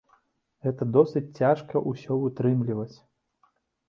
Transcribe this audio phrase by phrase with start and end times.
[0.67, 2.97] Гэта досыць цяжка ўсё вытрымліваць.